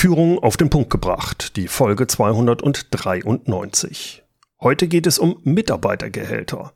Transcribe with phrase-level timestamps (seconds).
[0.00, 4.22] Führung auf den Punkt gebracht, die Folge 293.
[4.58, 6.72] Heute geht es um Mitarbeitergehälter.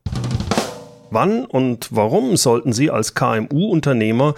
[1.08, 4.34] Wann und warum sollten Sie als KMU-Unternehmer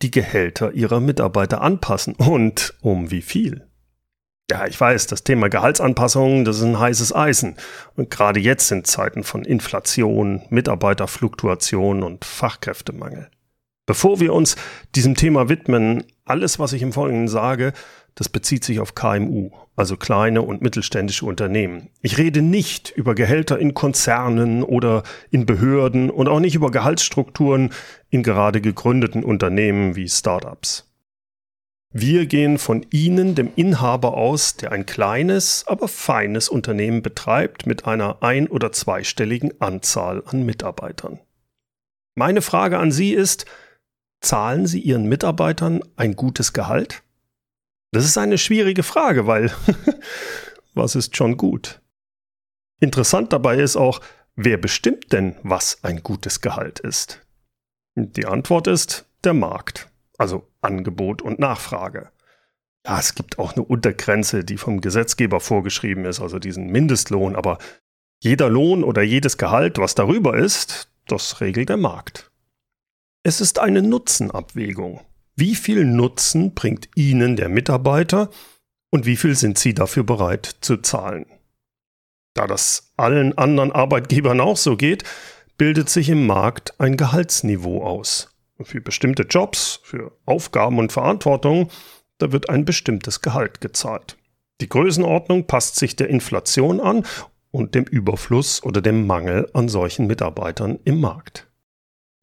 [0.00, 3.68] die Gehälter Ihrer Mitarbeiter anpassen und um wie viel?
[4.50, 7.56] Ja, ich weiß, das Thema Gehaltsanpassungen, das ist ein heißes Eisen.
[7.94, 13.28] Und gerade jetzt sind Zeiten von Inflation, Mitarbeiterfluktuation und Fachkräftemangel.
[13.84, 14.56] Bevor wir uns
[14.94, 17.72] diesem Thema widmen, alles, was ich im Folgenden sage,
[18.14, 21.90] das bezieht sich auf KMU, also kleine und mittelständische Unternehmen.
[22.02, 27.70] Ich rede nicht über Gehälter in Konzernen oder in Behörden und auch nicht über Gehaltsstrukturen
[28.08, 30.86] in gerade gegründeten Unternehmen wie Startups.
[31.92, 37.84] Wir gehen von Ihnen, dem Inhaber aus, der ein kleines, aber feines Unternehmen betreibt mit
[37.84, 41.18] einer ein- oder zweistelligen Anzahl an Mitarbeitern.
[42.14, 43.44] Meine Frage an Sie ist,
[44.20, 47.02] Zahlen Sie Ihren Mitarbeitern ein gutes Gehalt?
[47.92, 49.52] Das ist eine schwierige Frage, weil
[50.74, 51.80] was ist schon gut?
[52.80, 54.00] Interessant dabei ist auch,
[54.36, 57.26] wer bestimmt denn, was ein gutes Gehalt ist?
[57.94, 62.10] Die Antwort ist der Markt, also Angebot und Nachfrage.
[62.86, 67.58] Ja, es gibt auch eine Untergrenze, die vom Gesetzgeber vorgeschrieben ist, also diesen Mindestlohn, aber
[68.22, 72.29] jeder Lohn oder jedes Gehalt, was darüber ist, das regelt der Markt.
[73.22, 75.02] Es ist eine Nutzenabwägung.
[75.36, 78.30] Wie viel Nutzen bringt Ihnen der Mitarbeiter
[78.90, 81.26] und wie viel sind Sie dafür bereit zu zahlen?
[82.32, 85.04] Da das allen anderen Arbeitgebern auch so geht,
[85.58, 88.34] bildet sich im Markt ein Gehaltsniveau aus.
[88.62, 91.70] Für bestimmte Jobs, für Aufgaben und Verantwortung,
[92.16, 94.16] da wird ein bestimmtes Gehalt gezahlt.
[94.62, 97.04] Die Größenordnung passt sich der Inflation an
[97.50, 101.49] und dem Überfluss oder dem Mangel an solchen Mitarbeitern im Markt.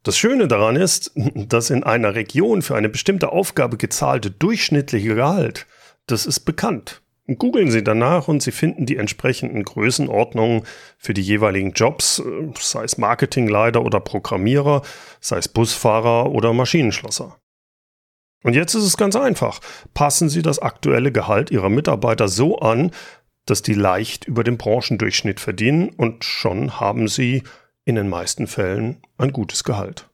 [0.04, 5.66] Das Schöne daran ist, dass in einer Region für eine bestimmte Aufgabe gezahlte durchschnittliche Gehalt,
[6.06, 7.02] das ist bekannt.
[7.28, 10.64] Googeln Sie danach und Sie finden die entsprechenden Größenordnungen
[10.98, 12.24] für die jeweiligen Jobs, äh,
[12.58, 14.82] sei es Marketingleiter oder Programmierer,
[15.20, 17.38] sei es Busfahrer oder Maschinenschlosser.
[18.44, 19.60] Und jetzt ist es ganz einfach.
[19.94, 22.92] Passen Sie das aktuelle Gehalt Ihrer Mitarbeiter so an,
[23.46, 27.44] dass die leicht über dem Branchendurchschnitt verdienen und schon haben Sie
[27.88, 30.10] in den meisten Fällen ein gutes Gehalt.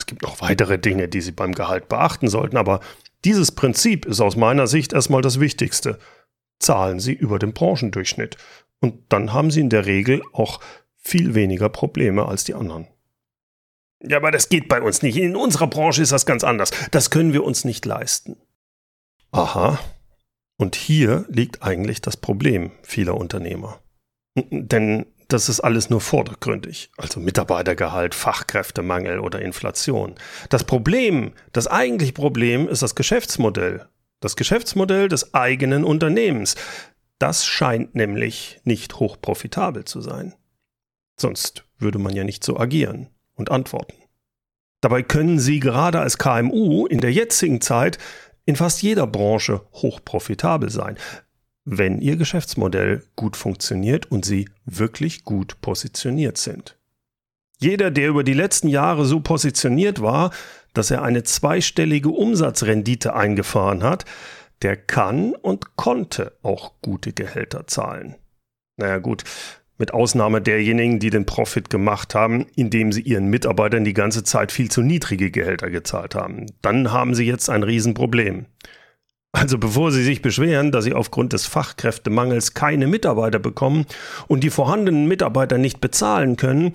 [0.00, 2.80] Es gibt noch weitere Dinge, die Sie beim Gehalt beachten sollten, aber
[3.26, 5.98] dieses Prinzip ist aus meiner Sicht erstmal das Wichtigste.
[6.58, 8.38] Zahlen Sie über dem Branchendurchschnitt
[8.80, 10.60] und dann haben Sie in der Regel auch
[10.96, 12.86] viel weniger Probleme als die anderen.
[14.02, 15.18] Ja, aber das geht bei uns nicht.
[15.18, 16.70] In unserer Branche ist das ganz anders.
[16.92, 18.36] Das können wir uns nicht leisten.
[19.32, 19.78] Aha.
[20.56, 23.82] Und hier liegt eigentlich das Problem vieler Unternehmer.
[24.34, 30.14] Denn das ist alles nur vordergründig, also Mitarbeitergehalt, Fachkräftemangel oder Inflation.
[30.48, 33.86] Das Problem, das eigentliche Problem ist das Geschäftsmodell.
[34.20, 36.54] Das Geschäftsmodell des eigenen Unternehmens.
[37.18, 40.34] Das scheint nämlich nicht hochprofitabel zu sein.
[41.18, 43.94] Sonst würde man ja nicht so agieren und antworten.
[44.80, 47.98] Dabei können Sie gerade als KMU in der jetzigen Zeit
[48.44, 50.98] in fast jeder Branche hochprofitabel sein
[51.64, 56.76] wenn Ihr Geschäftsmodell gut funktioniert und Sie wirklich gut positioniert sind.
[57.58, 60.32] Jeder, der über die letzten Jahre so positioniert war,
[60.74, 64.04] dass er eine zweistellige Umsatzrendite eingefahren hat,
[64.62, 68.16] der kann und konnte auch gute Gehälter zahlen.
[68.76, 69.24] Naja gut,
[69.78, 74.52] mit Ausnahme derjenigen, die den Profit gemacht haben, indem sie ihren Mitarbeitern die ganze Zeit
[74.52, 76.46] viel zu niedrige Gehälter gezahlt haben.
[76.62, 78.46] Dann haben sie jetzt ein Riesenproblem.
[79.32, 83.86] Also bevor Sie sich beschweren, dass Sie aufgrund des Fachkräftemangels keine Mitarbeiter bekommen
[84.28, 86.74] und die vorhandenen Mitarbeiter nicht bezahlen können,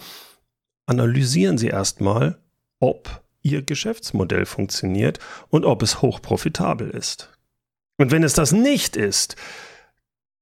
[0.88, 2.40] analysieren Sie erstmal,
[2.80, 5.20] ob Ihr Geschäftsmodell funktioniert
[5.50, 7.30] und ob es hochprofitabel ist.
[7.98, 9.36] Und wenn es das nicht ist,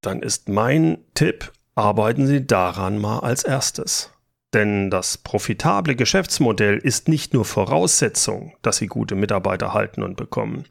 [0.02, 4.12] dann ist mein Tipp, arbeiten Sie daran mal als erstes.
[4.54, 10.66] Denn das profitable Geschäftsmodell ist nicht nur Voraussetzung, dass Sie gute Mitarbeiter halten und bekommen.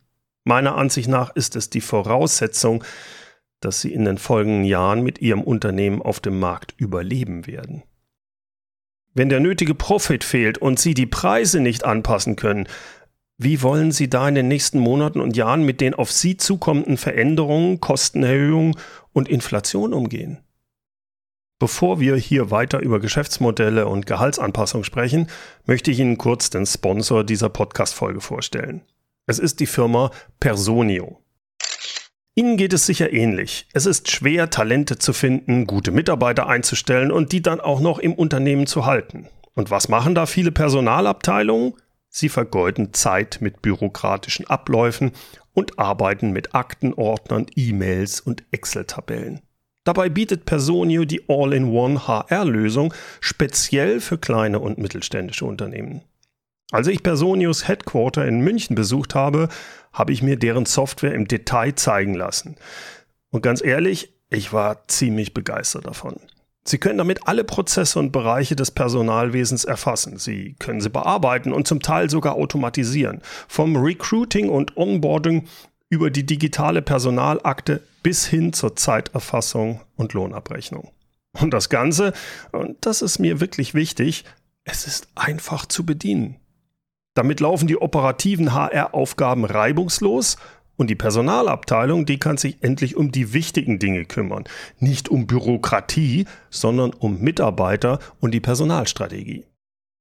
[0.44, 2.84] Meiner Ansicht nach ist es die Voraussetzung,
[3.60, 7.82] dass sie in den folgenden Jahren mit ihrem Unternehmen auf dem Markt überleben werden.
[9.14, 12.66] Wenn der nötige Profit fehlt und Sie die Preise nicht anpassen können,
[13.38, 16.96] wie wollen Sie da in den nächsten Monaten und Jahren mit den auf Sie zukommenden
[16.96, 18.76] Veränderungen, Kostenerhöhungen
[19.12, 20.40] und Inflation umgehen?
[21.60, 25.28] Bevor wir hier weiter über Geschäftsmodelle und Gehaltsanpassung sprechen,
[25.64, 28.82] möchte ich Ihnen kurz den Sponsor dieser Podcast-Folge vorstellen.
[29.26, 31.22] Es ist die Firma Personio.
[32.34, 33.66] Ihnen geht es sicher ähnlich.
[33.72, 38.12] Es ist schwer, Talente zu finden, gute Mitarbeiter einzustellen und die dann auch noch im
[38.12, 39.28] Unternehmen zu halten.
[39.54, 41.72] Und was machen da viele Personalabteilungen?
[42.10, 45.12] Sie vergeuden Zeit mit bürokratischen Abläufen
[45.54, 49.40] und arbeiten mit Aktenordnern, E-Mails und Excel-Tabellen.
[49.84, 56.02] Dabei bietet Personio die All-in-One HR-Lösung speziell für kleine und mittelständische Unternehmen.
[56.72, 59.48] Als ich Personios Headquarter in München besucht habe,
[59.92, 62.56] habe ich mir deren Software im Detail zeigen lassen.
[63.30, 66.16] Und ganz ehrlich, ich war ziemlich begeistert davon.
[66.66, 70.16] Sie können damit alle Prozesse und Bereiche des Personalwesens erfassen.
[70.16, 73.20] Sie können sie bearbeiten und zum Teil sogar automatisieren.
[73.48, 75.46] Vom Recruiting und Onboarding
[75.90, 80.90] über die digitale Personalakte bis hin zur Zeiterfassung und Lohnabrechnung.
[81.38, 82.14] Und das Ganze,
[82.52, 84.24] und das ist mir wirklich wichtig,
[84.64, 86.36] es ist einfach zu bedienen.
[87.14, 90.36] Damit laufen die operativen HR-Aufgaben reibungslos
[90.76, 94.42] und die Personalabteilung, die kann sich endlich um die wichtigen Dinge kümmern.
[94.80, 99.44] Nicht um Bürokratie, sondern um Mitarbeiter und die Personalstrategie.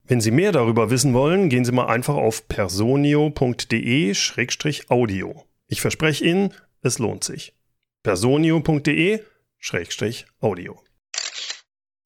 [0.05, 5.43] Wenn Sie mehr darüber wissen wollen, gehen Sie mal einfach auf personio.de-audio.
[5.67, 6.51] Ich verspreche Ihnen,
[6.81, 7.53] es lohnt sich.
[8.03, 10.83] personio.de-audio.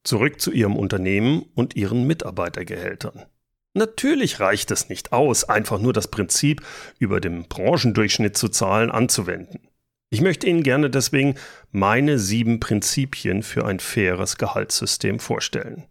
[0.03, 3.25] Zurück zu Ihrem Unternehmen und Ihren Mitarbeitergehältern.
[3.73, 6.61] Natürlich reicht es nicht aus, einfach nur das Prinzip
[6.97, 9.67] über dem Branchendurchschnitt zu zahlen anzuwenden.
[10.09, 11.35] Ich möchte Ihnen gerne deswegen
[11.71, 15.85] meine sieben Prinzipien für ein faires Gehaltssystem vorstellen.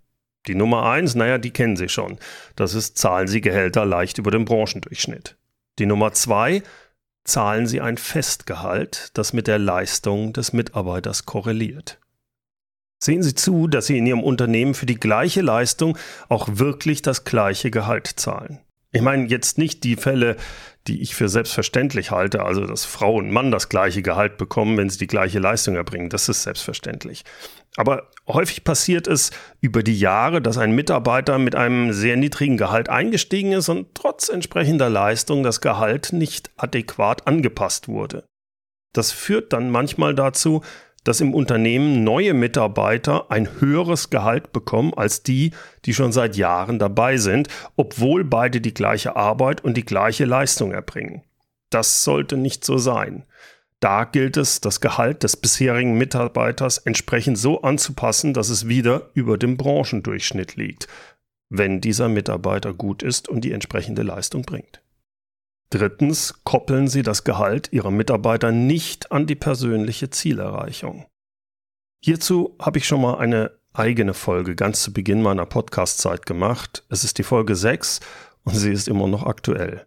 [0.46, 2.18] Die Nummer eins, naja, die kennen Sie schon.
[2.54, 5.36] Das ist, zahlen Sie Gehälter leicht über dem Branchendurchschnitt.
[5.78, 6.62] Die Nummer zwei,
[7.24, 11.98] zahlen Sie ein Festgehalt, das mit der Leistung des Mitarbeiters korreliert.
[12.98, 15.98] Sehen Sie zu, dass Sie in Ihrem Unternehmen für die gleiche Leistung
[16.28, 18.60] auch wirklich das gleiche Gehalt zahlen.
[18.92, 20.36] Ich meine jetzt nicht die Fälle,
[20.86, 24.88] die ich für selbstverständlich halte, also dass Frau und Mann das gleiche Gehalt bekommen, wenn
[24.88, 26.08] sie die gleiche Leistung erbringen.
[26.08, 27.24] Das ist selbstverständlich.
[27.76, 32.88] Aber häufig passiert es über die Jahre, dass ein Mitarbeiter mit einem sehr niedrigen Gehalt
[32.88, 38.24] eingestiegen ist und trotz entsprechender Leistung das Gehalt nicht adäquat angepasst wurde.
[38.94, 40.62] Das führt dann manchmal dazu,
[41.06, 45.52] dass im Unternehmen neue Mitarbeiter ein höheres Gehalt bekommen als die,
[45.84, 50.72] die schon seit Jahren dabei sind, obwohl beide die gleiche Arbeit und die gleiche Leistung
[50.72, 51.22] erbringen.
[51.70, 53.24] Das sollte nicht so sein.
[53.78, 59.38] Da gilt es, das Gehalt des bisherigen Mitarbeiters entsprechend so anzupassen, dass es wieder über
[59.38, 60.88] dem Branchendurchschnitt liegt,
[61.50, 64.82] wenn dieser Mitarbeiter gut ist und die entsprechende Leistung bringt.
[65.70, 71.06] Drittens koppeln Sie das Gehalt Ihrer Mitarbeiter nicht an die persönliche Zielerreichung.
[72.00, 76.84] Hierzu habe ich schon mal eine eigene Folge ganz zu Beginn meiner Podcast-Zeit gemacht.
[76.88, 78.00] Es ist die Folge 6
[78.44, 79.86] und sie ist immer noch aktuell.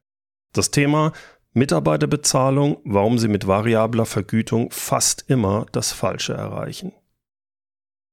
[0.53, 1.13] Das Thema
[1.53, 6.91] Mitarbeiterbezahlung, warum Sie mit variabler Vergütung fast immer das Falsche erreichen.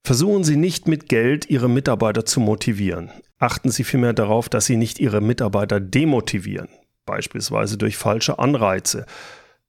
[0.05, 3.11] Versuchen Sie nicht mit Geld Ihre Mitarbeiter zu motivieren.
[3.39, 6.69] Achten Sie vielmehr darauf, dass Sie nicht Ihre Mitarbeiter demotivieren
[7.07, 9.07] beispielsweise durch falsche Anreize,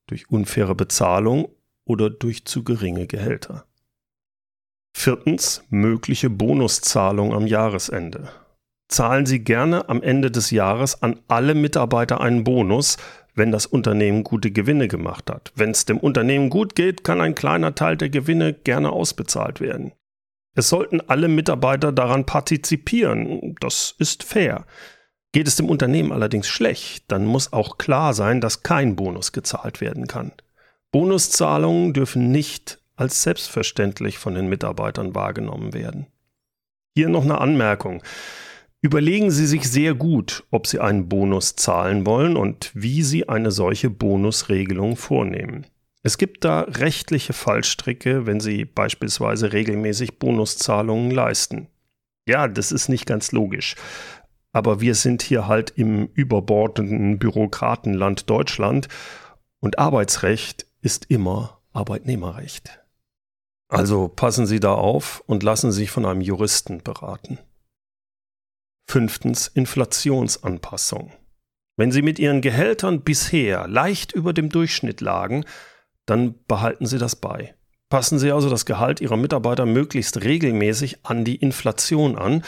[0.07, 1.49] durch unfaire Bezahlung
[1.85, 3.65] oder durch zu geringe Gehälter.
[4.95, 8.29] Viertens, mögliche Bonuszahlung am Jahresende.
[8.89, 12.97] Zahlen Sie gerne am Ende des Jahres an alle Mitarbeiter einen Bonus,
[13.35, 15.51] wenn das Unternehmen gute Gewinne gemacht hat.
[15.55, 19.91] Wenn es dem Unternehmen gut geht, kann ein kleiner Teil der Gewinne gerne ausbezahlt werden.
[20.55, 23.55] Es sollten alle Mitarbeiter daran partizipieren.
[23.59, 24.65] Das ist fair.
[25.33, 29.81] Geht es dem Unternehmen allerdings schlecht, dann muss auch klar sein, dass kein Bonus gezahlt
[29.81, 30.31] werden kann.
[30.91, 36.07] Bonuszahlungen dürfen nicht als selbstverständlich von den Mitarbeitern wahrgenommen werden.
[36.95, 38.01] Hier noch eine Anmerkung.
[38.81, 43.51] Überlegen Sie sich sehr gut, ob Sie einen Bonus zahlen wollen und wie Sie eine
[43.51, 45.67] solche Bonusregelung vornehmen.
[46.03, 51.67] Es gibt da rechtliche Fallstricke, wenn Sie beispielsweise regelmäßig Bonuszahlungen leisten.
[52.27, 53.75] Ja, das ist nicht ganz logisch
[54.57, 58.87] aber wir sind hier halt im überbordenden Bürokratenland Deutschland
[59.59, 62.79] und Arbeitsrecht ist immer Arbeitnehmerrecht.
[63.67, 67.37] Also passen Sie da auf und lassen Sie sich von einem Juristen beraten.
[68.89, 71.11] Fünftens Inflationsanpassung.
[71.75, 75.45] Wenn Sie mit Ihren Gehältern bisher leicht über dem Durchschnitt lagen,
[76.07, 77.53] dann behalten Sie das bei.
[77.89, 82.43] Passen Sie also das Gehalt Ihrer Mitarbeiter möglichst regelmäßig an die Inflation an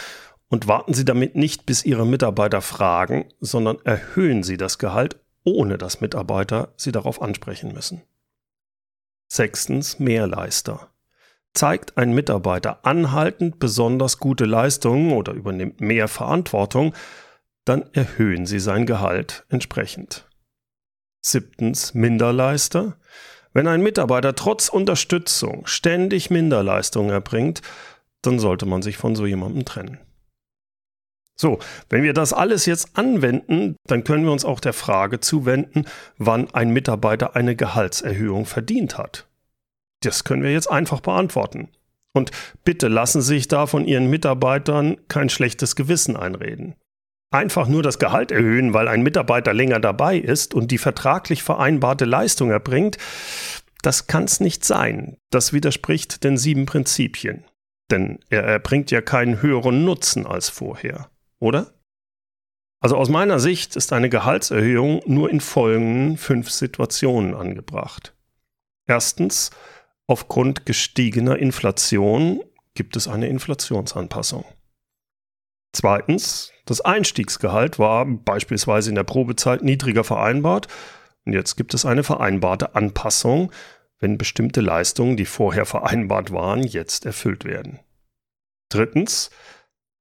[0.49, 5.77] und warten Sie damit nicht, bis Ihre Mitarbeiter fragen, sondern erhöhen Sie das Gehalt, ohne
[5.77, 8.01] dass Mitarbeiter Sie darauf ansprechen müssen.
[9.27, 10.89] Sechstens Mehrleister.
[11.53, 16.93] Zeigt ein Mitarbeiter anhaltend besonders gute Leistungen oder übernimmt mehr Verantwortung,
[17.65, 20.27] dann erhöhen Sie sein Gehalt entsprechend.
[21.21, 22.97] Siebtens Minderleister.
[23.53, 27.61] Wenn ein Mitarbeiter trotz Unterstützung ständig Minderleistungen erbringt,
[28.21, 29.99] dann sollte man sich von so jemandem trennen.
[31.39, 35.85] So, wenn wir das alles jetzt anwenden, dann können wir uns auch der Frage zuwenden,
[36.17, 39.25] wann ein Mitarbeiter eine Gehaltserhöhung verdient hat.
[40.01, 41.69] Das können wir jetzt einfach beantworten.
[42.13, 42.31] Und
[42.65, 46.75] bitte lassen Sie sich da von Ihren Mitarbeitern kein schlechtes Gewissen einreden.
[47.31, 52.03] Einfach nur das Gehalt erhöhen, weil ein Mitarbeiter länger dabei ist und die vertraglich vereinbarte
[52.03, 52.97] Leistung erbringt,
[53.81, 55.15] das kann es nicht sein.
[55.29, 57.45] Das widerspricht den sieben Prinzipien.
[57.91, 61.73] Denn er erbringt ja keinen höheren Nutzen als vorher oder?
[62.81, 68.15] Also aus meiner Sicht ist eine Gehaltserhöhung nur in folgenden fünf Situationen angebracht.
[68.87, 69.51] Erstens,
[70.07, 72.41] aufgrund gestiegener Inflation
[72.73, 74.45] gibt es eine Inflationsanpassung.
[75.73, 80.67] Zweitens, das Einstiegsgehalt war beispielsweise in der Probezeit niedriger vereinbart
[81.25, 83.51] und jetzt gibt es eine vereinbarte Anpassung,
[83.99, 87.79] wenn bestimmte Leistungen, die vorher vereinbart waren, jetzt erfüllt werden.
[88.69, 89.29] Drittens,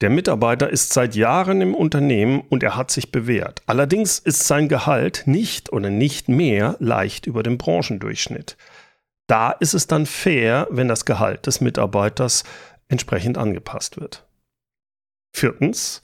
[0.00, 3.62] der Mitarbeiter ist seit Jahren im Unternehmen und er hat sich bewährt.
[3.66, 8.56] Allerdings ist sein Gehalt nicht oder nicht mehr leicht über dem Branchendurchschnitt.
[9.26, 12.44] Da ist es dann fair, wenn das Gehalt des Mitarbeiters
[12.88, 14.26] entsprechend angepasst wird.
[15.32, 16.00] Viertens,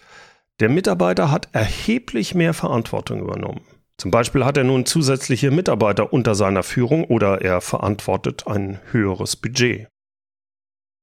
[0.61, 3.63] der Mitarbeiter hat erheblich mehr Verantwortung übernommen.
[3.97, 9.37] Zum Beispiel hat er nun zusätzliche Mitarbeiter unter seiner Führung oder er verantwortet ein höheres
[9.37, 9.89] Budget.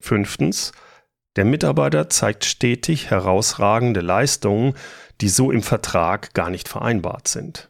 [0.02, 0.74] Fünftens,
[1.36, 4.74] der Mitarbeiter zeigt stetig herausragende Leistungen,
[5.22, 7.70] die so im Vertrag gar nicht vereinbart sind.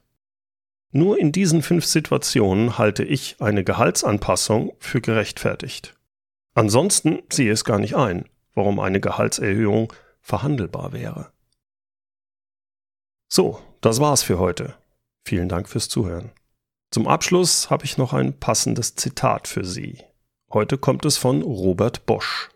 [0.91, 5.95] Nur in diesen fünf Situationen halte ich eine Gehaltsanpassung für gerechtfertigt.
[6.53, 11.31] Ansonsten sehe es gar nicht ein, warum eine Gehaltserhöhung verhandelbar wäre.
[13.29, 14.75] So, das war's für heute.
[15.23, 16.31] Vielen Dank fürs Zuhören.
[16.91, 19.97] Zum Abschluss habe ich noch ein passendes Zitat für Sie.
[20.51, 22.49] Heute kommt es von Robert Bosch.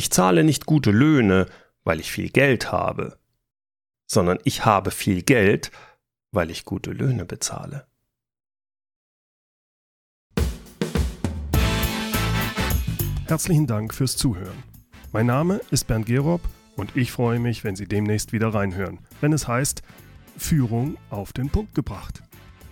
[0.00, 1.44] Ich zahle nicht gute Löhne,
[1.84, 3.18] weil ich viel Geld habe,
[4.06, 5.70] sondern ich habe viel Geld,
[6.32, 7.86] weil ich gute Löhne bezahle.
[13.26, 14.62] Herzlichen Dank fürs Zuhören.
[15.12, 16.40] Mein Name ist Bernd Gerob
[16.76, 19.82] und ich freue mich, wenn Sie demnächst wieder reinhören, wenn es heißt
[20.38, 22.22] Führung auf den Punkt gebracht.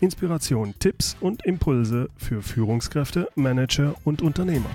[0.00, 4.70] Inspiration, Tipps und Impulse für Führungskräfte, Manager und Unternehmer.